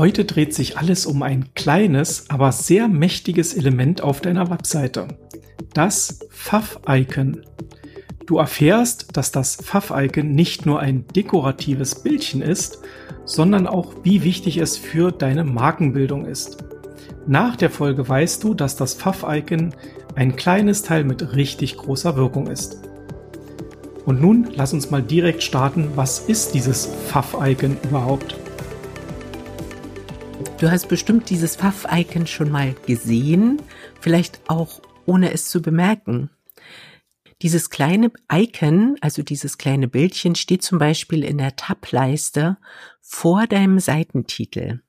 Heute 0.00 0.24
dreht 0.24 0.54
sich 0.54 0.78
alles 0.78 1.04
um 1.04 1.22
ein 1.22 1.52
kleines, 1.54 2.30
aber 2.30 2.52
sehr 2.52 2.88
mächtiges 2.88 3.52
Element 3.52 4.00
auf 4.00 4.22
deiner 4.22 4.48
Webseite. 4.48 5.08
Das 5.74 6.20
Pfaff-Icon. 6.30 7.42
Du 8.24 8.38
erfährst, 8.38 9.14
dass 9.18 9.30
das 9.30 9.56
Pfaff-Icon 9.56 10.32
nicht 10.32 10.64
nur 10.64 10.80
ein 10.80 11.06
dekoratives 11.14 11.96
Bildchen 11.96 12.40
ist, 12.40 12.78
sondern 13.26 13.66
auch 13.66 13.92
wie 14.02 14.24
wichtig 14.24 14.56
es 14.56 14.78
für 14.78 15.12
deine 15.12 15.44
Markenbildung 15.44 16.24
ist. 16.24 16.64
Nach 17.26 17.54
der 17.56 17.68
Folge 17.68 18.08
weißt 18.08 18.42
du, 18.42 18.54
dass 18.54 18.76
das 18.76 18.94
Pfaff-Icon 18.94 19.74
ein 20.14 20.34
kleines 20.34 20.80
Teil 20.80 21.04
mit 21.04 21.34
richtig 21.34 21.76
großer 21.76 22.16
Wirkung 22.16 22.46
ist. 22.46 22.78
Und 24.06 24.22
nun 24.22 24.48
lass 24.54 24.72
uns 24.72 24.90
mal 24.90 25.02
direkt 25.02 25.42
starten. 25.42 25.90
Was 25.94 26.20
ist 26.20 26.54
dieses 26.54 26.86
Pfaff-Icon 26.86 27.76
überhaupt? 27.84 28.34
Du 30.60 30.70
hast 30.70 30.88
bestimmt 30.88 31.30
dieses 31.30 31.56
Pfaff-Icon 31.56 32.26
schon 32.26 32.50
mal 32.50 32.74
gesehen, 32.86 33.62
vielleicht 33.98 34.42
auch 34.50 34.82
ohne 35.06 35.32
es 35.32 35.46
zu 35.46 35.62
bemerken. 35.62 36.28
Dieses 37.40 37.70
kleine 37.70 38.12
Icon, 38.30 38.96
also 39.00 39.22
dieses 39.22 39.56
kleine 39.56 39.88
Bildchen, 39.88 40.34
steht 40.34 40.62
zum 40.62 40.78
Beispiel 40.78 41.24
in 41.24 41.38
der 41.38 41.56
Tab-Leiste 41.56 42.58
vor 43.00 43.46
deinem 43.46 43.78
Seitentitel. 43.78 44.80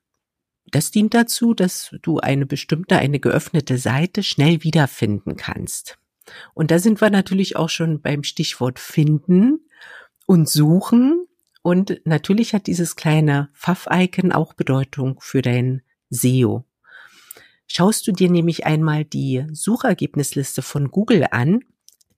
Das 0.71 0.91
dient 0.91 1.13
dazu, 1.13 1.53
dass 1.53 1.95
du 2.01 2.19
eine 2.19 2.45
bestimmte, 2.45 2.97
eine 2.97 3.21
geöffnete 3.21 3.77
Seite 3.77 4.23
schnell 4.23 4.63
wiederfinden 4.65 5.37
kannst. 5.37 5.97
Und 6.53 6.69
da 6.71 6.79
sind 6.79 6.99
wir 6.99 7.11
natürlich 7.11 7.55
auch 7.55 7.69
schon 7.69 8.01
beim 8.01 8.23
Stichwort 8.23 8.77
finden 8.77 9.61
und 10.25 10.49
suchen. 10.49 11.27
Und 11.61 12.01
natürlich 12.05 12.53
hat 12.53 12.67
dieses 12.67 12.95
kleine 12.95 13.49
Pfaff-Icon 13.53 14.31
auch 14.31 14.53
Bedeutung 14.53 15.19
für 15.21 15.41
dein 15.41 15.81
SEO. 16.09 16.65
Schaust 17.67 18.07
du 18.07 18.11
dir 18.11 18.29
nämlich 18.29 18.65
einmal 18.65 19.05
die 19.05 19.45
Suchergebnisliste 19.51 20.61
von 20.61 20.91
Google 20.91 21.27
an, 21.31 21.61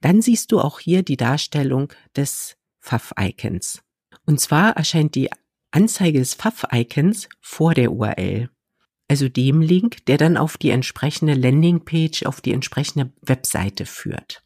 dann 0.02 0.22
siehst 0.22 0.52
du 0.52 0.60
auch 0.60 0.80
hier 0.80 1.04
die 1.04 1.18
Darstellung 1.18 1.94
des 2.16 2.58
Pfaff-Icons. 2.82 3.84
Und 4.26 4.40
zwar 4.40 4.76
erscheint 4.78 5.16
die 5.16 5.30
Anzeige 5.72 6.20
des 6.20 6.36
Pfaff-Icons 6.36 7.30
vor 7.42 7.74
der 7.74 7.92
URL. 7.92 8.50
Also 9.08 9.30
dem 9.30 9.62
Link, 9.62 10.06
der 10.06 10.18
dann 10.18 10.38
auf 10.38 10.58
die 10.58 10.70
entsprechende 10.70 11.34
Landingpage, 11.34 12.26
auf 12.26 12.42
die 12.42 12.54
entsprechende 12.54 13.12
Webseite 13.22 13.86
führt. 13.86 14.44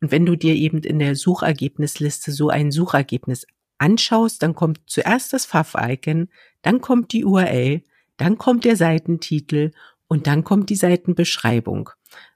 Und 0.00 0.12
wenn 0.12 0.26
du 0.26 0.36
dir 0.36 0.54
eben 0.54 0.78
in 0.78 1.00
der 1.00 1.16
Suchergebnisliste 1.16 2.32
so 2.32 2.48
ein 2.48 2.70
Suchergebnis 2.70 3.46
anschaust, 3.78 4.42
dann 4.42 4.54
kommt 4.54 4.80
zuerst 4.86 5.32
das 5.32 5.46
Pfaff-Icon, 5.46 6.28
dann 6.62 6.80
kommt 6.80 7.12
die 7.12 7.24
URL, 7.24 7.82
dann 8.16 8.38
kommt 8.38 8.64
der 8.64 8.76
Seitentitel 8.76 9.70
und 10.08 10.26
dann 10.26 10.44
kommt 10.44 10.70
die 10.70 10.76
Seitenbeschreibung. 10.76 11.90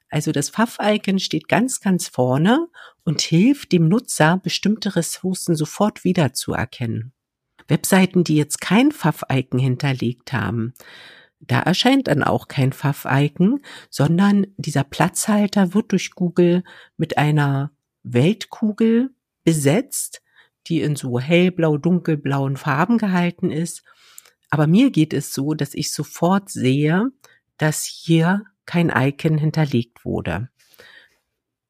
Also 0.09 0.31
das 0.31 0.49
Pfaff-Icon 0.49 1.19
steht 1.19 1.47
ganz, 1.47 1.81
ganz 1.81 2.07
vorne 2.07 2.67
und 3.03 3.21
hilft 3.21 3.71
dem 3.71 3.87
Nutzer, 3.87 4.39
bestimmte 4.43 4.95
Ressourcen 4.95 5.55
sofort 5.55 6.03
wiederzuerkennen. 6.03 7.13
Webseiten, 7.67 8.23
die 8.23 8.35
jetzt 8.35 8.61
kein 8.61 8.91
Pfaff-Icon 8.91 9.59
hinterlegt 9.59 10.33
haben, 10.33 10.73
da 11.39 11.59
erscheint 11.59 12.07
dann 12.07 12.23
auch 12.23 12.47
kein 12.47 12.71
Pfaff-Icon, 12.71 13.61
sondern 13.89 14.47
dieser 14.57 14.83
Platzhalter 14.83 15.73
wird 15.73 15.91
durch 15.91 16.11
Google 16.11 16.63
mit 16.95 17.17
einer 17.17 17.71
Weltkugel 18.03 19.13
besetzt, 19.43 20.21
die 20.67 20.81
in 20.81 20.95
so 20.95 21.19
hellblau, 21.19 21.77
dunkelblauen 21.77 22.57
Farben 22.57 22.97
gehalten 22.97 23.51
ist. 23.51 23.83
Aber 24.49 24.67
mir 24.67 24.91
geht 24.91 25.13
es 25.13 25.33
so, 25.33 25.53
dass 25.53 25.73
ich 25.73 25.91
sofort 25.91 26.49
sehe, 26.49 27.11
dass 27.57 27.83
hier 27.83 28.43
kein 28.65 28.91
Icon 28.95 29.37
hinterlegt 29.37 30.05
wurde. 30.05 30.49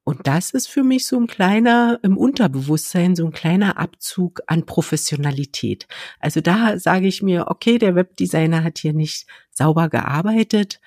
Und 0.06 0.28
das 0.28 0.52
ist 0.52 0.68
für 0.68 0.84
mich 0.84 1.08
so 1.08 1.18
ein 1.18 1.28
kleiner, 1.28 2.00
im 2.04 2.18
Unterbewusstsein, 2.18 3.16
so 3.16 3.26
ein 3.26 3.32
kleiner 3.32 3.78
Abzug 3.78 4.42
an 4.48 4.66
Professionalität. 4.66 5.88
Also 6.20 6.42
da 6.42 6.78
sage 6.78 7.08
ich 7.08 7.22
mir, 7.22 7.48
okay, 7.48 7.78
der 7.78 7.96
Webdesigner 7.96 8.66
hat 8.66 8.80
hier 8.80 8.94
nicht 8.94 9.28
sauber 9.52 9.88
gearbeitet, 9.88 10.82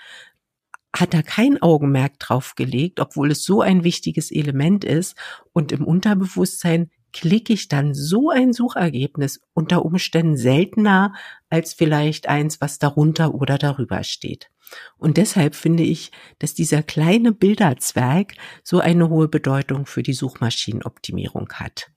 hat 0.94 1.14
da 1.14 1.22
kein 1.22 1.60
Augenmerk 1.62 2.18
drauf 2.18 2.54
gelegt, 2.56 3.00
obwohl 3.00 3.30
es 3.30 3.44
so 3.44 3.62
ein 3.62 3.84
wichtiges 3.84 4.30
Element 4.30 4.84
ist. 4.84 5.16
Und 5.52 5.72
im 5.72 5.84
Unterbewusstsein 5.84 6.90
klicke 7.16 7.54
ich 7.54 7.68
dann 7.68 7.94
so 7.94 8.28
ein 8.28 8.52
Suchergebnis 8.52 9.40
unter 9.54 9.86
Umständen 9.86 10.36
seltener 10.36 11.14
als 11.48 11.72
vielleicht 11.72 12.28
eins, 12.28 12.60
was 12.60 12.78
darunter 12.78 13.34
oder 13.34 13.56
darüber 13.56 14.04
steht. 14.04 14.50
Und 14.98 15.16
deshalb 15.16 15.54
finde 15.54 15.82
ich, 15.82 16.10
dass 16.40 16.52
dieser 16.52 16.82
kleine 16.82 17.32
Bilderzwerg 17.32 18.34
so 18.62 18.80
eine 18.80 19.08
hohe 19.08 19.28
Bedeutung 19.28 19.86
für 19.86 20.02
die 20.02 20.12
Suchmaschinenoptimierung 20.12 21.50
hat. 21.54 21.90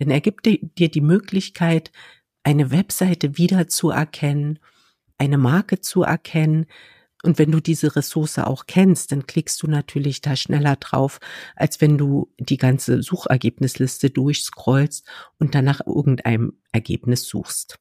Denn 0.00 0.10
er 0.10 0.20
gibt 0.20 0.46
dir 0.46 0.88
die 0.88 1.00
Möglichkeit, 1.00 1.92
eine 2.42 2.72
Webseite 2.72 3.38
wiederzuerkennen, 3.38 4.58
eine 5.18 5.38
Marke 5.38 5.80
zu 5.80 6.02
erkennen, 6.02 6.66
und 7.24 7.38
wenn 7.38 7.50
du 7.50 7.60
diese 7.60 7.96
Ressource 7.96 8.38
auch 8.38 8.66
kennst, 8.66 9.12
dann 9.12 9.26
klickst 9.26 9.62
du 9.62 9.66
natürlich 9.66 10.20
da 10.20 10.36
schneller 10.36 10.76
drauf, 10.76 11.20
als 11.56 11.80
wenn 11.80 11.98
du 11.98 12.32
die 12.38 12.58
ganze 12.58 13.02
Suchergebnisliste 13.02 14.10
durchscrollst 14.10 15.06
und 15.38 15.54
dann 15.54 15.64
nach 15.64 15.80
irgendeinem 15.86 16.54
Ergebnis 16.72 17.26
suchst. 17.26 17.78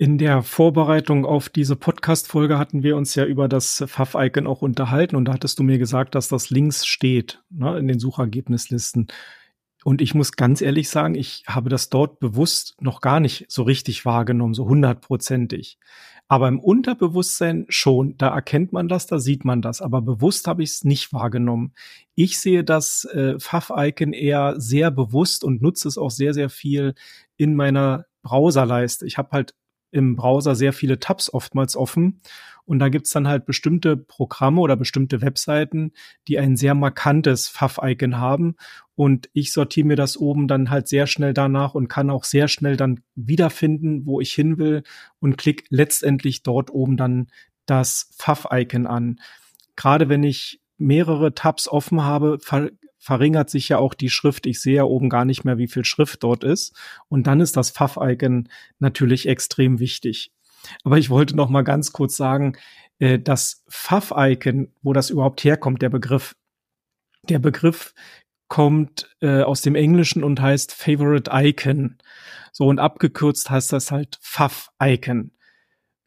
In 0.00 0.16
der 0.16 0.42
Vorbereitung 0.42 1.26
auf 1.26 1.48
diese 1.48 1.74
Podcast-Folge 1.74 2.56
hatten 2.56 2.84
wir 2.84 2.96
uns 2.96 3.16
ja 3.16 3.24
über 3.24 3.48
das 3.48 3.82
Pfaff-Icon 3.84 4.46
auch 4.46 4.62
unterhalten 4.62 5.16
und 5.16 5.24
da 5.24 5.32
hattest 5.32 5.58
du 5.58 5.64
mir 5.64 5.78
gesagt, 5.78 6.14
dass 6.14 6.28
das 6.28 6.50
links 6.50 6.86
steht 6.86 7.42
ne, 7.50 7.76
in 7.78 7.88
den 7.88 7.98
Suchergebnislisten. 7.98 9.08
Und 9.82 10.00
ich 10.00 10.14
muss 10.14 10.32
ganz 10.32 10.60
ehrlich 10.60 10.88
sagen, 10.88 11.16
ich 11.16 11.42
habe 11.48 11.68
das 11.68 11.88
dort 11.88 12.20
bewusst 12.20 12.76
noch 12.80 13.00
gar 13.00 13.18
nicht 13.18 13.46
so 13.48 13.64
richtig 13.64 14.04
wahrgenommen, 14.04 14.54
so 14.54 14.68
hundertprozentig. 14.68 15.78
Aber 16.28 16.46
im 16.48 16.60
Unterbewusstsein 16.60 17.64
schon, 17.70 18.16
da 18.18 18.28
erkennt 18.28 18.72
man 18.72 18.86
das, 18.86 19.06
da 19.06 19.18
sieht 19.18 19.46
man 19.46 19.62
das. 19.62 19.80
Aber 19.80 20.02
bewusst 20.02 20.46
habe 20.46 20.62
ich 20.62 20.70
es 20.70 20.84
nicht 20.84 21.12
wahrgenommen. 21.14 21.72
Ich 22.14 22.38
sehe 22.38 22.64
das 22.64 23.04
äh, 23.06 23.38
Pfaff-Icon 23.38 24.12
eher 24.12 24.60
sehr 24.60 24.90
bewusst 24.90 25.42
und 25.42 25.62
nutze 25.62 25.88
es 25.88 25.96
auch 25.96 26.10
sehr, 26.10 26.34
sehr 26.34 26.50
viel 26.50 26.94
in 27.38 27.54
meiner 27.54 28.04
Browserleiste. 28.22 29.06
Ich 29.06 29.16
habe 29.16 29.30
halt 29.32 29.54
im 29.90 30.16
Browser 30.16 30.54
sehr 30.54 30.72
viele 30.72 30.98
Tabs 30.98 31.32
oftmals 31.32 31.76
offen. 31.76 32.20
Und 32.64 32.80
da 32.80 32.90
gibt's 32.90 33.10
dann 33.10 33.26
halt 33.26 33.46
bestimmte 33.46 33.96
Programme 33.96 34.60
oder 34.60 34.76
bestimmte 34.76 35.22
Webseiten, 35.22 35.92
die 36.28 36.38
ein 36.38 36.54
sehr 36.56 36.74
markantes 36.74 37.48
Pfaff-Icon 37.48 38.18
haben. 38.18 38.56
Und 38.94 39.30
ich 39.32 39.52
sortiere 39.52 39.86
mir 39.86 39.96
das 39.96 40.18
oben 40.18 40.48
dann 40.48 40.68
halt 40.68 40.86
sehr 40.86 41.06
schnell 41.06 41.32
danach 41.32 41.74
und 41.74 41.88
kann 41.88 42.10
auch 42.10 42.24
sehr 42.24 42.46
schnell 42.46 42.76
dann 42.76 43.00
wiederfinden, 43.14 44.04
wo 44.04 44.20
ich 44.20 44.32
hin 44.34 44.58
will 44.58 44.82
und 45.18 45.38
klick 45.38 45.64
letztendlich 45.70 46.42
dort 46.42 46.70
oben 46.70 46.98
dann 46.98 47.28
das 47.64 48.10
Pfaff-Icon 48.18 48.86
an. 48.86 49.20
Gerade 49.74 50.10
wenn 50.10 50.22
ich 50.22 50.60
mehrere 50.76 51.34
Tabs 51.34 51.68
offen 51.68 52.04
habe, 52.04 52.38
verringert 53.08 53.48
sich 53.48 53.70
ja 53.70 53.78
auch 53.78 53.94
die 53.94 54.10
Schrift. 54.10 54.44
Ich 54.44 54.60
sehe 54.60 54.76
ja 54.76 54.82
oben 54.84 55.08
gar 55.08 55.24
nicht 55.24 55.42
mehr, 55.42 55.56
wie 55.56 55.66
viel 55.66 55.86
Schrift 55.86 56.22
dort 56.22 56.44
ist. 56.44 56.76
Und 57.08 57.26
dann 57.26 57.40
ist 57.40 57.56
das 57.56 57.70
Pfaff-Icon 57.70 58.50
natürlich 58.80 59.26
extrem 59.26 59.78
wichtig. 59.78 60.30
Aber 60.84 60.98
ich 60.98 61.08
wollte 61.08 61.34
noch 61.34 61.48
mal 61.48 61.62
ganz 61.62 61.92
kurz 61.92 62.18
sagen, 62.18 62.58
äh, 62.98 63.18
das 63.18 63.64
Pfaff-Icon, 63.70 64.74
wo 64.82 64.92
das 64.92 65.08
überhaupt 65.08 65.42
herkommt, 65.42 65.80
der 65.80 65.88
Begriff. 65.88 66.36
Der 67.30 67.38
Begriff 67.38 67.94
kommt 68.48 69.08
äh, 69.22 69.40
aus 69.40 69.62
dem 69.62 69.74
Englischen 69.74 70.22
und 70.22 70.42
heißt 70.42 70.74
Favorite 70.74 71.30
Icon. 71.32 71.96
So 72.52 72.66
und 72.66 72.78
abgekürzt 72.78 73.48
heißt 73.48 73.72
das 73.72 73.90
halt 73.90 74.18
Pfaff-Icon 74.20 75.30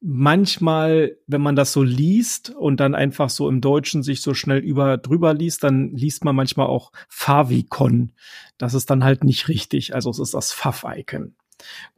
manchmal, 0.01 1.18
wenn 1.27 1.42
man 1.42 1.56
das 1.56 1.71
so 1.71 1.83
liest 1.83 2.50
und 2.50 2.80
dann 2.80 2.95
einfach 2.95 3.30
so 3.30 3.48
im 3.48 3.62
Deutschen 3.62 4.01
sich 4.01 4.21
so 4.21 4.33
schnell 4.33 4.57
über 4.57 4.98
drüber 4.98 5.33
liest, 5.33 5.63
dann 5.63 5.92
liest 5.92 6.25
man 6.25 6.36
manchmal 6.36 6.68
auch 6.68 6.92
Favicon. 7.07 8.12
Das 8.57 8.74
ist 8.74 8.89
dann 8.89 9.03
halt 9.03 9.24
nicht 9.24 9.48
richtig. 9.48 9.94
Also 9.94 10.09
es 10.09 10.19
ist 10.19 10.33
das 10.33 10.51
Fav-Icon. 10.51 11.36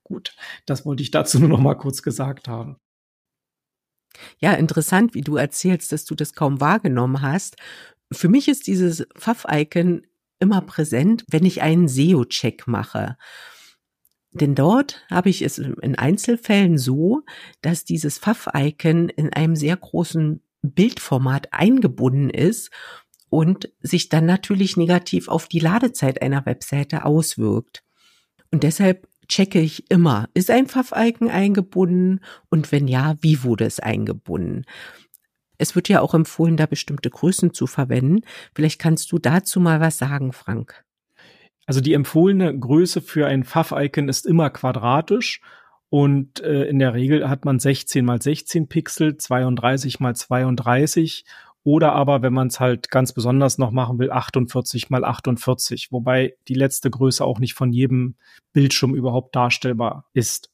Gut, 0.04 0.36
das 0.66 0.86
wollte 0.86 1.02
ich 1.02 1.12
dazu 1.12 1.40
nur 1.42 1.50
noch 1.50 1.62
mal 1.62 1.76
kurz 1.76 2.04
gesagt 2.04 2.50
haben. 2.50 2.76
Ja, 4.38 4.54
interessant, 4.54 5.16
wie 5.16 5.22
du 5.22 5.38
erzählst, 5.38 5.92
dass 5.92 6.06
du 6.06 6.14
das 6.14 6.34
kaum 6.34 6.62
wahrgenommen 6.62 7.22
hast. 7.22 7.56
Für 8.12 8.28
mich 8.28 8.48
ist 8.48 8.68
dieses 8.68 9.08
Fav-Icon 9.16 10.06
immer 10.40 10.62
präsent, 10.62 11.24
wenn 11.30 11.46
ich 11.46 11.62
einen 11.62 11.88
SEO-Check 11.88 12.68
mache. 12.68 13.18
Denn 14.34 14.56
dort 14.56 15.06
habe 15.12 15.30
ich 15.30 15.44
es 15.44 15.60
in 15.60 15.96
Einzelfällen 15.96 16.78
so, 16.78 17.22
dass 17.62 17.86
dieses 17.86 18.18
Pfaff-Icon 18.18 19.10
in 19.10 19.32
einem 19.32 19.56
sehr 19.56 19.78
großen 19.78 20.42
Bildformat 20.64 21.50
eingebunden 21.52 22.30
ist 22.30 22.72
und 23.30 23.72
sich 23.82 24.10
dann 24.10 24.26
natürlich 24.26 24.76
negativ 24.78 25.28
auf 25.28 25.48
die 25.48 25.60
Ladezeit 25.60 26.22
einer 26.22 26.46
Webseite 26.46 27.06
auswirkt. 27.06 27.84
Und 28.52 28.64
deshalb 28.64 29.08
checke 29.28 29.60
ich 29.60 29.90
immer, 29.90 30.30
ist 30.34 30.50
ein 30.50 30.68
Pfaff-Icon 30.68 31.30
eingebunden 31.30 32.20
und 32.50 32.72
wenn 32.72 32.88
ja, 32.88 33.16
wie 33.22 33.44
wurde 33.44 33.66
es 33.66 33.80
eingebunden? 33.80 34.66
Es 35.58 35.76
wird 35.76 35.90
ja 35.90 36.02
auch 36.02 36.14
empfohlen, 36.14 36.58
da 36.58 36.66
bestimmte 36.66 37.10
Größen 37.10 37.54
zu 37.54 37.68
verwenden. 37.68 38.22
Vielleicht 38.54 38.80
kannst 38.80 39.12
du 39.12 39.20
dazu 39.20 39.60
mal 39.60 39.80
was 39.80 39.98
sagen, 39.98 40.34
Frank. 40.34 40.84
Also 41.66 41.82
die 41.82 41.94
empfohlene 41.94 42.58
Größe 42.58 43.02
für 43.02 43.28
ein 43.28 43.44
Pfaff-Icon 43.44 44.10
ist 44.10 44.26
immer 44.26 44.50
quadratisch 44.50 45.42
und 45.90 46.42
äh, 46.42 46.64
in 46.66 46.80
der 46.80 46.94
Regel 46.94 47.30
hat 47.30 47.46
man 47.46 47.60
16 47.60 48.04
mal 48.04 48.22
16 48.22 48.68
Pixel, 48.68 49.18
32 49.18 50.00
mal 50.00 50.16
32 50.16 51.26
oder 51.64 51.94
aber, 51.94 52.22
wenn 52.22 52.34
man 52.34 52.48
es 52.48 52.60
halt 52.60 52.92
ganz 52.92 53.14
besonders 53.14 53.58
noch 53.58 53.72
machen 53.72 53.98
will, 53.98 54.12
48 54.12 54.90
mal 54.90 55.06
48, 55.06 55.92
wobei 55.92 56.36
die 56.50 56.56
letzte 56.56 56.90
Größe 56.90 57.24
auch 57.24 57.40
nicht 57.40 57.54
von 57.54 57.72
jedem 57.72 58.16
Bildschirm 58.52 58.94
überhaupt 58.94 59.36
darstellbar 59.36 60.10
ist. 60.14 60.50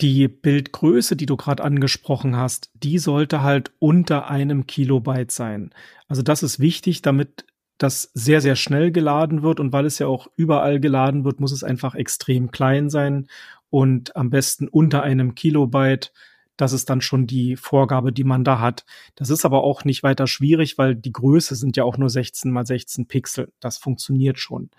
Die 0.00 0.26
Bildgröße, 0.26 1.14
die 1.14 1.26
du 1.26 1.36
gerade 1.36 1.62
angesprochen 1.62 2.36
hast, 2.36 2.70
die 2.74 2.98
sollte 2.98 3.42
halt 3.42 3.70
unter 3.78 4.28
einem 4.28 4.66
Kilobyte 4.66 5.30
sein. 5.30 5.72
Also 6.08 6.22
das 6.22 6.42
ist 6.42 6.58
wichtig, 6.58 7.00
damit 7.00 7.46
das 7.84 8.10
sehr, 8.14 8.40
sehr 8.40 8.56
schnell 8.56 8.90
geladen 8.90 9.42
wird 9.42 9.60
und 9.60 9.72
weil 9.72 9.84
es 9.84 9.98
ja 9.98 10.06
auch 10.06 10.26
überall 10.36 10.80
geladen 10.80 11.24
wird, 11.24 11.38
muss 11.38 11.52
es 11.52 11.62
einfach 11.62 11.94
extrem 11.94 12.50
klein 12.50 12.88
sein 12.88 13.28
und 13.68 14.16
am 14.16 14.30
besten 14.30 14.68
unter 14.68 15.02
einem 15.02 15.34
Kilobyte. 15.34 16.10
Das 16.56 16.72
ist 16.72 16.88
dann 16.88 17.02
schon 17.02 17.26
die 17.26 17.56
Vorgabe, 17.56 18.10
die 18.10 18.24
man 18.24 18.42
da 18.42 18.58
hat. 18.58 18.86
Das 19.16 19.28
ist 19.28 19.44
aber 19.44 19.64
auch 19.64 19.84
nicht 19.84 20.02
weiter 20.02 20.26
schwierig, 20.26 20.78
weil 20.78 20.96
die 20.96 21.12
Größe 21.12 21.56
sind 21.56 21.76
ja 21.76 21.84
auch 21.84 21.98
nur 21.98 22.08
16 22.08 22.50
mal 22.50 22.64
16 22.64 23.06
Pixel. 23.06 23.52
Das 23.60 23.76
funktioniert 23.76 24.38
schon. 24.38 24.70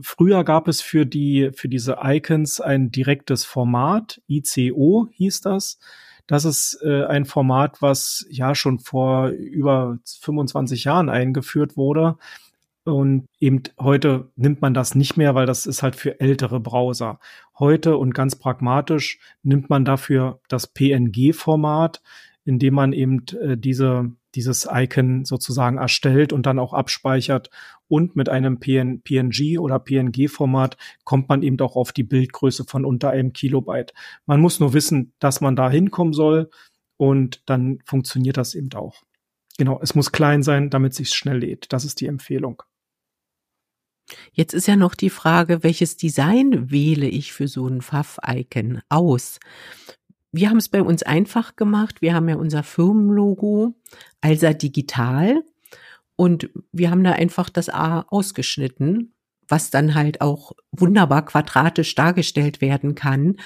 Früher 0.00 0.42
gab 0.42 0.66
es 0.66 0.80
für 0.80 1.06
die, 1.06 1.50
für 1.54 1.68
diese 1.68 1.98
Icons 2.02 2.60
ein 2.60 2.90
direktes 2.90 3.44
Format. 3.44 4.20
ICO 4.26 5.06
hieß 5.12 5.42
das. 5.42 5.78
Das 6.26 6.44
ist 6.44 6.80
äh, 6.82 7.04
ein 7.04 7.24
Format, 7.24 7.82
was 7.82 8.26
ja 8.30 8.54
schon 8.54 8.78
vor 8.78 9.28
über 9.28 9.98
25 10.04 10.84
Jahren 10.84 11.08
eingeführt 11.08 11.76
wurde. 11.76 12.16
Und 12.84 13.28
eben 13.40 13.62
heute 13.80 14.30
nimmt 14.36 14.60
man 14.60 14.74
das 14.74 14.94
nicht 14.94 15.16
mehr, 15.16 15.34
weil 15.34 15.46
das 15.46 15.64
ist 15.64 15.82
halt 15.82 15.96
für 15.96 16.20
ältere 16.20 16.60
Browser. 16.60 17.18
Heute 17.58 17.96
und 17.96 18.14
ganz 18.14 18.36
pragmatisch 18.36 19.18
nimmt 19.42 19.70
man 19.70 19.86
dafür 19.86 20.40
das 20.48 20.66
PNG-Format, 20.66 22.02
indem 22.44 22.74
man 22.74 22.92
eben 22.92 23.24
äh, 23.40 23.56
diese, 23.56 24.12
dieses 24.34 24.68
Icon 24.70 25.24
sozusagen 25.24 25.78
erstellt 25.78 26.32
und 26.32 26.46
dann 26.46 26.58
auch 26.58 26.72
abspeichert. 26.72 27.50
Und 27.88 28.16
mit 28.16 28.28
einem 28.28 28.60
PN, 28.60 29.02
PNG 29.02 29.58
oder 29.58 29.78
PNG-Format 29.78 30.76
kommt 31.04 31.28
man 31.28 31.42
eben 31.42 31.58
auch 31.60 31.76
auf 31.76 31.92
die 31.92 32.02
Bildgröße 32.02 32.64
von 32.64 32.84
unter 32.84 33.10
einem 33.10 33.32
Kilobyte. 33.32 33.92
Man 34.26 34.40
muss 34.40 34.60
nur 34.60 34.72
wissen, 34.72 35.12
dass 35.18 35.40
man 35.40 35.56
da 35.56 35.70
hinkommen 35.70 36.12
soll 36.12 36.50
und 36.96 37.42
dann 37.46 37.78
funktioniert 37.84 38.36
das 38.36 38.54
eben 38.54 38.72
auch. 38.74 39.02
Genau, 39.56 39.80
es 39.82 39.94
muss 39.94 40.12
klein 40.12 40.42
sein, 40.42 40.70
damit 40.70 40.94
sich 40.94 41.10
schnell 41.10 41.38
lädt. 41.38 41.72
Das 41.72 41.84
ist 41.84 42.00
die 42.00 42.06
Empfehlung. 42.06 42.62
Jetzt 44.32 44.52
ist 44.52 44.66
ja 44.66 44.76
noch 44.76 44.94
die 44.94 45.10
Frage, 45.10 45.62
welches 45.62 45.96
Design 45.96 46.70
wähle 46.70 47.06
ich 47.06 47.32
für 47.32 47.48
so 47.48 47.66
ein 47.66 47.80
Pfaff-Icon 47.80 48.82
aus? 48.88 49.38
Wir 50.36 50.50
haben 50.50 50.56
es 50.56 50.68
bei 50.68 50.82
uns 50.82 51.04
einfach 51.04 51.54
gemacht. 51.54 52.02
Wir 52.02 52.12
haben 52.12 52.28
ja 52.28 52.34
unser 52.34 52.64
Firmenlogo, 52.64 53.76
Alsa 54.20 54.52
Digital. 54.52 55.44
Und 56.16 56.50
wir 56.72 56.90
haben 56.90 57.04
da 57.04 57.12
einfach 57.12 57.48
das 57.50 57.68
A 57.68 58.00
ausgeschnitten, 58.08 59.14
was 59.46 59.70
dann 59.70 59.94
halt 59.94 60.20
auch 60.20 60.50
wunderbar 60.72 61.24
quadratisch 61.24 61.94
dargestellt 61.94 62.60
werden 62.60 62.96
kann. 62.96 63.36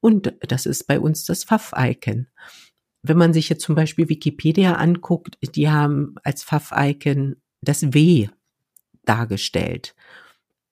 Und 0.00 0.32
das 0.40 0.64
ist 0.64 0.86
bei 0.86 0.98
uns 0.98 1.26
das 1.26 1.44
Pfaff-Icon. 1.44 2.28
Wenn 3.02 3.18
man 3.18 3.34
sich 3.34 3.50
jetzt 3.50 3.62
zum 3.64 3.74
Beispiel 3.74 4.08
Wikipedia 4.08 4.72
anguckt, 4.76 5.36
die 5.54 5.68
haben 5.68 6.14
als 6.24 6.44
Pfaff-Icon 6.44 7.36
das 7.60 7.92
W 7.92 8.30
dargestellt. 9.04 9.94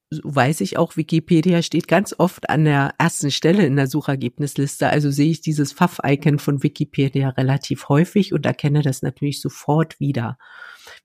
So 0.08 0.20
weiß 0.22 0.60
ich 0.60 0.76
auch, 0.76 0.96
Wikipedia 0.96 1.62
steht 1.62 1.88
ganz 1.88 2.14
oft 2.16 2.48
an 2.48 2.64
der 2.64 2.94
ersten 2.96 3.32
Stelle 3.32 3.66
in 3.66 3.74
der 3.74 3.88
Suchergebnisliste. 3.88 4.88
Also 4.88 5.10
sehe 5.10 5.32
ich 5.32 5.40
dieses 5.40 5.72
Pfaff-Icon 5.72 6.38
von 6.38 6.62
Wikipedia 6.62 7.30
relativ 7.30 7.88
häufig 7.88 8.32
und 8.32 8.46
erkenne 8.46 8.82
das 8.82 9.02
natürlich 9.02 9.40
sofort 9.40 9.98
wieder. 9.98 10.38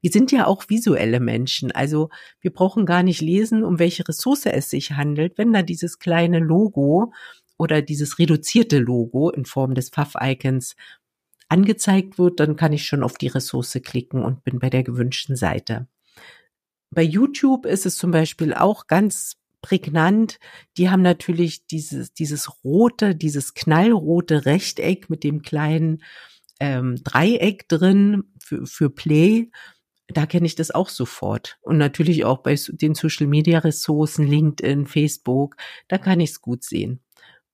Wir 0.02 0.12
sind 0.12 0.32
ja 0.32 0.46
auch 0.46 0.70
visuelle 0.70 1.20
Menschen. 1.20 1.72
Also 1.72 2.10
wir 2.42 2.54
brauchen 2.54 2.86
gar 2.86 3.02
nicht 3.02 3.22
lesen, 3.22 3.64
um 3.64 3.80
welche 3.80 4.08
Ressource 4.08 4.46
es 4.46 4.70
sich 4.70 4.92
handelt. 4.92 5.40
Wenn 5.40 5.52
da 5.52 5.64
dieses 5.64 5.98
kleine 5.98 6.38
Logo 6.38 7.12
oder 7.58 7.82
dieses 7.82 8.20
reduzierte 8.20 8.78
Logo 8.78 9.32
in 9.32 9.46
Form 9.46 9.74
des 9.74 9.90
Pfaff-Icons 9.90 10.76
angezeigt 11.50 12.20
wird, 12.20 12.40
dann 12.40 12.56
kann 12.56 12.72
ich 12.72 12.86
schon 12.86 13.04
auf 13.04 13.18
die 13.18 13.28
Ressource 13.28 13.80
klicken 13.84 14.24
und 14.24 14.44
bin 14.44 14.60
bei 14.60 14.70
der 14.70 14.84
gewünschten 14.84 15.36
Seite. 15.36 15.88
Bei 16.92 17.04
YouTube 17.04 17.66
ist 17.66 17.86
es 17.86 17.96
zum 17.96 18.12
Beispiel 18.12 18.54
auch 18.54 18.88
ganz 18.88 19.38
prägnant. 19.62 20.40
Die 20.78 20.90
haben 20.90 21.02
natürlich 21.02 21.66
dieses, 21.68 22.14
dieses 22.14 22.64
rote, 22.64 23.16
dieses 23.16 23.54
knallrote 23.54 24.46
Rechteck 24.46 25.10
mit 25.10 25.24
dem 25.24 25.42
kleinen 25.42 26.04
ähm, 26.60 26.98
Dreieck 27.04 27.70
drin 27.70 28.26
für, 28.40 28.66
für 28.66 28.90
Play. 28.90 29.52
Da 30.08 30.26
kenne 30.26 30.46
ich 30.46 30.56
das 30.56 30.72
auch 30.72 30.90
sofort. 30.90 31.58
Und 31.62 31.78
natürlich 31.78 32.26
auch 32.26 32.40
bei 32.40 32.56
den 32.68 32.96
Social 32.96 33.28
Media 33.28 33.60
Ressourcen, 33.60 34.28
LinkedIn, 34.28 34.86
Facebook, 34.86 35.56
da 35.88 35.98
kann 35.98 36.20
ich 36.20 36.32
es 36.32 36.42
gut 36.42 36.64
sehen. 36.66 37.00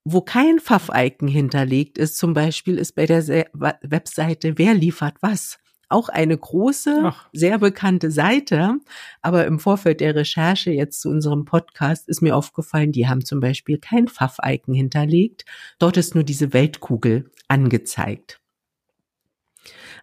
Wo 0.03 0.21
kein 0.21 0.59
Pfaff-Icon 0.59 1.27
hinterlegt 1.27 1.97
ist, 1.97 2.17
zum 2.17 2.33
Beispiel, 2.33 2.77
ist 2.77 2.95
bei 2.95 3.05
der 3.05 3.27
Webseite 3.53 4.57
Wer 4.57 4.73
liefert 4.73 5.15
was? 5.21 5.59
Auch 5.89 6.09
eine 6.09 6.37
große, 6.37 7.01
Ach. 7.03 7.29
sehr 7.33 7.59
bekannte 7.59 8.11
Seite. 8.11 8.75
Aber 9.21 9.45
im 9.45 9.59
Vorfeld 9.59 10.01
der 10.01 10.15
Recherche 10.15 10.71
jetzt 10.71 11.01
zu 11.01 11.09
unserem 11.09 11.45
Podcast 11.45 12.07
ist 12.07 12.21
mir 12.21 12.35
aufgefallen, 12.35 12.91
die 12.91 13.07
haben 13.07 13.23
zum 13.23 13.39
Beispiel 13.39 13.77
kein 13.77 14.07
Pfaff-Icon 14.07 14.73
hinterlegt. 14.73 15.45
Dort 15.79 15.97
ist 15.97 16.15
nur 16.15 16.23
diese 16.23 16.53
Weltkugel 16.53 17.31
angezeigt. 17.47 18.39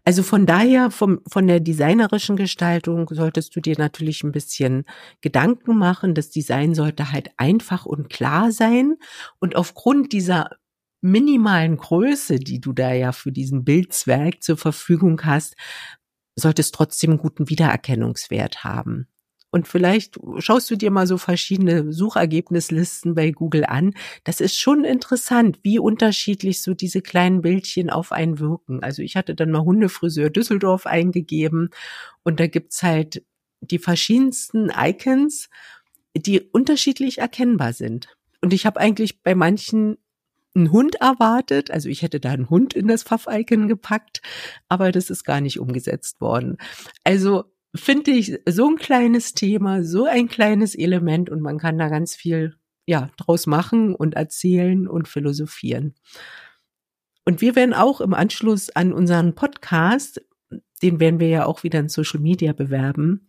Also 0.06 0.22
von 0.22 0.44
daher, 0.44 0.90
vom, 0.90 1.20
von 1.26 1.46
der 1.46 1.60
designerischen 1.60 2.36
Gestaltung 2.36 3.08
solltest 3.10 3.56
du 3.56 3.60
dir 3.60 3.76
natürlich 3.78 4.22
ein 4.22 4.32
bisschen 4.32 4.84
Gedanken 5.22 5.78
machen. 5.78 6.14
Das 6.14 6.28
Design 6.28 6.74
sollte 6.74 7.10
halt 7.10 7.30
einfach 7.38 7.86
und 7.86 8.10
klar 8.10 8.52
sein. 8.52 8.96
Und 9.38 9.56
aufgrund 9.56 10.12
dieser 10.12 10.50
minimalen 11.04 11.76
Größe, 11.76 12.38
die 12.38 12.60
du 12.60 12.72
da 12.72 12.92
ja 12.92 13.12
für 13.12 13.30
diesen 13.30 13.64
Bildzwerg 13.64 14.42
zur 14.42 14.56
Verfügung 14.56 15.22
hast, 15.24 15.54
sollte 16.34 16.62
es 16.62 16.72
trotzdem 16.72 17.10
einen 17.10 17.18
guten 17.18 17.48
Wiedererkennungswert 17.48 18.64
haben. 18.64 19.06
Und 19.50 19.68
vielleicht 19.68 20.18
schaust 20.38 20.68
du 20.70 20.76
dir 20.76 20.90
mal 20.90 21.06
so 21.06 21.16
verschiedene 21.16 21.92
Suchergebnislisten 21.92 23.14
bei 23.14 23.30
Google 23.30 23.64
an. 23.66 23.94
Das 24.24 24.40
ist 24.40 24.58
schon 24.58 24.84
interessant, 24.84 25.60
wie 25.62 25.78
unterschiedlich 25.78 26.60
so 26.60 26.74
diese 26.74 27.02
kleinen 27.02 27.40
Bildchen 27.40 27.88
auf 27.88 28.10
einen 28.10 28.40
wirken. 28.40 28.82
Also 28.82 29.02
ich 29.02 29.14
hatte 29.14 29.36
dann 29.36 29.52
mal 29.52 29.62
Hundefriseur 29.62 30.30
Düsseldorf 30.30 30.86
eingegeben 30.86 31.70
und 32.24 32.40
da 32.40 32.48
gibt's 32.48 32.82
halt 32.82 33.24
die 33.60 33.78
verschiedensten 33.78 34.72
Icons, 34.76 35.48
die 36.16 36.40
unterschiedlich 36.40 37.18
erkennbar 37.18 37.74
sind. 37.74 38.08
Und 38.40 38.52
ich 38.52 38.66
habe 38.66 38.80
eigentlich 38.80 39.22
bei 39.22 39.36
manchen 39.36 39.98
einen 40.54 40.70
Hund 40.70 40.96
erwartet. 40.96 41.70
Also 41.70 41.88
ich 41.88 42.02
hätte 42.02 42.20
da 42.20 42.30
einen 42.30 42.50
Hund 42.50 42.74
in 42.74 42.88
das 42.88 43.02
Pfaff-Icon 43.02 43.68
gepackt, 43.68 44.22
aber 44.68 44.92
das 44.92 45.10
ist 45.10 45.24
gar 45.24 45.40
nicht 45.40 45.58
umgesetzt 45.58 46.20
worden. 46.20 46.58
Also 47.02 47.44
finde 47.74 48.12
ich 48.12 48.38
so 48.48 48.68
ein 48.68 48.76
kleines 48.76 49.34
Thema, 49.34 49.82
so 49.82 50.04
ein 50.04 50.28
kleines 50.28 50.74
Element 50.74 51.28
und 51.30 51.40
man 51.40 51.58
kann 51.58 51.78
da 51.78 51.88
ganz 51.88 52.14
viel 52.14 52.56
ja 52.86 53.10
draus 53.16 53.46
machen 53.46 53.94
und 53.94 54.14
erzählen 54.14 54.86
und 54.86 55.08
philosophieren. 55.08 55.94
Und 57.24 57.40
wir 57.40 57.56
werden 57.56 57.74
auch 57.74 58.00
im 58.00 58.14
Anschluss 58.14 58.70
an 58.70 58.92
unseren 58.92 59.34
Podcast, 59.34 60.20
den 60.82 61.00
werden 61.00 61.20
wir 61.20 61.28
ja 61.28 61.46
auch 61.46 61.62
wieder 61.62 61.80
in 61.80 61.88
Social 61.88 62.20
Media 62.20 62.52
bewerben 62.52 63.28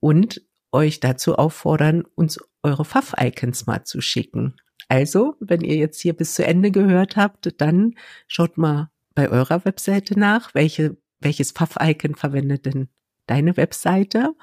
und 0.00 0.42
euch 0.72 1.00
dazu 1.00 1.36
auffordern, 1.36 2.04
uns 2.14 2.40
eure 2.62 2.84
Pfaff-Icons 2.84 3.66
mal 3.66 3.84
zu 3.84 4.00
schicken. 4.00 4.54
Also, 4.88 5.34
wenn 5.40 5.62
ihr 5.62 5.76
jetzt 5.76 6.00
hier 6.00 6.12
bis 6.12 6.34
zu 6.34 6.44
Ende 6.44 6.70
gehört 6.70 7.16
habt, 7.16 7.60
dann 7.60 7.94
schaut 8.28 8.56
mal 8.56 8.90
bei 9.14 9.28
eurer 9.28 9.64
Webseite 9.64 10.18
nach, 10.18 10.54
welche, 10.54 10.96
welches 11.20 11.52
Pfaff-Icon 11.52 12.14
verwendet 12.14 12.66
denn 12.66 12.88
deine 13.26 13.56
Webseite 13.56 14.34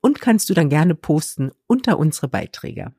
und 0.00 0.20
kannst 0.20 0.48
du 0.48 0.54
dann 0.54 0.70
gerne 0.70 0.94
posten 0.94 1.50
unter 1.66 1.98
unsere 1.98 2.28
Beiträge. 2.28 2.94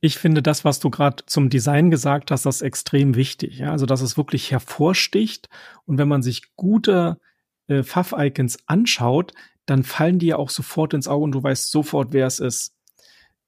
Ich 0.00 0.18
finde 0.18 0.42
das, 0.42 0.64
was 0.64 0.80
du 0.80 0.88
gerade 0.88 1.24
zum 1.26 1.50
Design 1.50 1.90
gesagt 1.90 2.30
hast, 2.30 2.46
das 2.46 2.62
extrem 2.62 3.14
wichtig. 3.14 3.58
Ja? 3.58 3.70
Also, 3.70 3.86
dass 3.86 4.00
es 4.00 4.16
wirklich 4.16 4.50
hervorsticht. 4.50 5.48
Und 5.84 5.98
wenn 5.98 6.08
man 6.08 6.22
sich 6.22 6.56
gute 6.56 7.18
äh, 7.68 7.82
Pfaff-Icons 7.82 8.60
anschaut, 8.66 9.34
dann 9.66 9.84
fallen 9.84 10.18
die 10.18 10.28
ja 10.28 10.36
auch 10.36 10.50
sofort 10.50 10.94
ins 10.94 11.06
Auge 11.06 11.24
und 11.24 11.32
du 11.32 11.42
weißt 11.42 11.70
sofort, 11.70 12.12
wer 12.12 12.26
es 12.26 12.40
ist. 12.40 12.74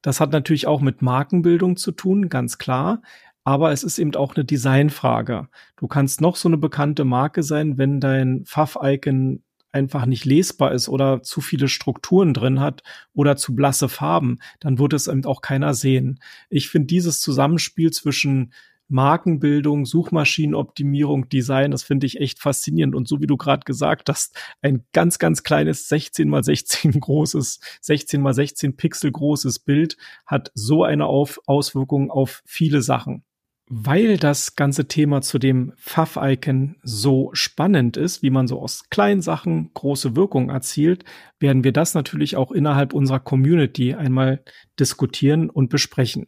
Das 0.03 0.21
hat 0.21 0.33
natürlich 0.33 0.67
auch 0.67 0.81
mit 0.81 1.01
Markenbildung 1.01 1.77
zu 1.77 1.93
tun, 1.93 2.29
ganz 2.29 2.59
klar. 2.59 3.03
Aber 3.45 3.73
es 3.73 3.83
ist 3.83 3.99
eben 3.99 4.15
auch 4.15 4.37
eine 4.37 4.45
Designfrage. 4.45 5.49
Du 5.77 5.89
kannst 5.89 6.21
noch 6.21 6.37
so 6.37 6.49
eine 6.49 6.59
bekannte 6.59 7.05
Marke 7.05 7.43
sein, 7.43 7.79
wenn 7.79 7.99
dein 7.99 8.45
Pfaff-Icon 8.45 9.43
einfach 9.73 10.07
nicht 10.07 10.25
lesbar 10.25 10.73
ist 10.73 10.89
oder 10.89 11.23
zu 11.23 11.41
viele 11.41 11.67
Strukturen 11.67 12.35
drin 12.35 12.61
hat 12.61 12.83
oder 13.15 13.37
zu 13.37 13.57
blasse 13.57 13.89
Farben, 13.89 14.39
dann 14.61 14.79
wird 14.79 14.93
es 14.93 15.09
eben 15.09 15.25
auch 15.25 15.41
keiner 15.41 15.75
sehen. 15.75 16.21
Ich 16.51 16.69
finde 16.69 16.87
dieses 16.87 17.21
Zusammenspiel 17.21 17.91
zwischen 17.91 18.53
Markenbildung, 18.93 19.85
Suchmaschinenoptimierung, 19.87 21.29
Design, 21.29 21.73
das 21.73 21.83
finde 21.83 22.07
ich 22.07 22.21
echt 22.21 22.39
faszinierend. 22.39 22.95
Und 22.95 23.09
so 23.09 23.21
wie 23.21 23.27
du 23.27 23.37
gerade 23.37 23.65
gesagt 23.65 24.09
hast, 24.09 24.37
ein 24.61 24.85
ganz, 24.93 25.19
ganz 25.19 25.43
kleines 25.43 25.89
16 25.89 26.29
mal 26.29 26.45
16 26.45 26.93
großes, 27.01 27.61
16 27.81 28.21
mal 28.21 28.35
16 28.35 28.77
Pixel 28.77 29.11
großes 29.11 29.59
Bild 29.59 29.97
hat 30.27 30.53
so 30.55 30.85
eine 30.85 31.07
auf 31.07 31.41
Auswirkung 31.47 32.11
auf 32.11 32.43
viele 32.47 32.83
Sachen. 32.83 33.25
Weil 33.75 34.19
das 34.19 34.55
ganze 34.55 34.87
Thema 34.87 35.23
zu 35.23 35.39
dem 35.39 35.73
Pfaff-Icon 35.79 36.77
so 36.83 37.31
spannend 37.33 37.97
ist, 37.97 38.23
wie 38.23 38.29
man 38.29 38.47
so 38.47 38.61
aus 38.61 38.91
kleinen 38.91 39.23
Sachen 39.23 39.71
große 39.73 40.15
Wirkung 40.15 40.51
erzielt, 40.51 41.05
werden 41.41 41.65
wir 41.65 41.73
das 41.73 41.95
natürlich 41.95 42.37
auch 42.37 42.53
innerhalb 42.53 42.93
unserer 42.93 43.21
Community 43.21 43.95
einmal 43.95 44.43
diskutieren 44.79 45.49
und 45.49 45.71
besprechen. 45.71 46.27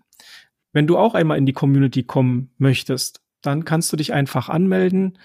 Wenn 0.75 0.88
du 0.88 0.99
auch 0.99 1.14
einmal 1.14 1.38
in 1.38 1.47
die 1.47 1.52
Community 1.52 2.02
kommen 2.02 2.50
möchtest, 2.59 3.23
dann 3.40 3.64
kannst 3.64 3.93
du 3.93 3.97
dich 3.97 4.12
einfach 4.12 4.49
anmelden. 4.49 5.16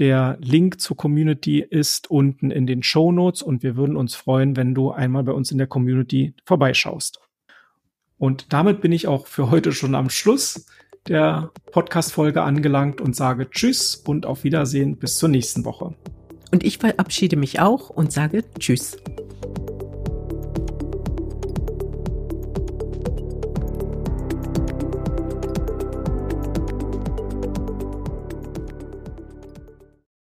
Der 0.00 0.36
Link 0.40 0.80
zur 0.80 0.96
Community 0.96 1.60
ist 1.60 2.10
unten 2.10 2.50
in 2.50 2.66
den 2.66 2.82
Show 2.82 3.12
Notes 3.12 3.40
und 3.40 3.62
wir 3.62 3.76
würden 3.76 3.96
uns 3.96 4.16
freuen, 4.16 4.56
wenn 4.56 4.74
du 4.74 4.90
einmal 4.90 5.22
bei 5.22 5.32
uns 5.32 5.52
in 5.52 5.58
der 5.58 5.68
Community 5.68 6.34
vorbeischaust. 6.44 7.20
Und 8.18 8.52
damit 8.52 8.80
bin 8.80 8.90
ich 8.90 9.06
auch 9.06 9.28
für 9.28 9.50
heute 9.50 9.72
schon 9.72 9.94
am 9.94 10.10
Schluss 10.10 10.66
der 11.06 11.52
Podcast-Folge 11.70 12.42
angelangt 12.42 13.00
und 13.00 13.14
sage 13.14 13.48
Tschüss 13.48 13.94
und 13.94 14.26
auf 14.26 14.42
Wiedersehen 14.42 14.96
bis 14.96 15.18
zur 15.18 15.28
nächsten 15.28 15.64
Woche. 15.64 15.94
Und 16.50 16.64
ich 16.64 16.78
verabschiede 16.78 17.36
mich 17.36 17.60
auch 17.60 17.90
und 17.90 18.12
sage 18.12 18.42
Tschüss. 18.58 18.96